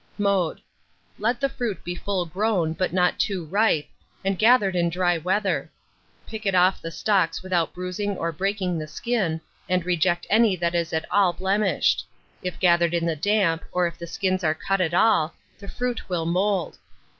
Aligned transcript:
Mode. 0.17 0.61
Let 1.19 1.39
the 1.39 1.47
fruit 1.47 1.83
be 1.83 1.93
full 1.93 2.25
grown, 2.25 2.73
but 2.73 2.91
not 2.91 3.19
too 3.19 3.45
ripe, 3.45 3.85
and 4.25 4.39
gathered 4.39 4.75
in 4.75 4.89
dry 4.89 5.19
weather. 5.19 5.69
Pick 6.25 6.47
it 6.47 6.55
off 6.55 6.81
the 6.81 6.89
stalks 6.89 7.43
without 7.43 7.71
bruising 7.71 8.17
or 8.17 8.31
breaking 8.31 8.79
the 8.79 8.87
skin, 8.87 9.41
and 9.69 9.85
reject 9.85 10.25
any 10.27 10.55
that 10.55 10.73
is 10.73 10.91
at 10.91 11.05
all 11.11 11.33
blemished: 11.33 12.03
if 12.41 12.59
gathered 12.59 12.95
in 12.95 13.05
the 13.05 13.15
damp, 13.15 13.63
or 13.71 13.85
if 13.85 13.99
the 13.99 14.07
skins 14.07 14.43
are 14.43 14.55
cut 14.55 14.81
at 14.81 14.95
all, 14.95 15.35
the 15.59 15.67
fruit 15.67 16.09
will 16.09 16.25
mould. 16.25 16.79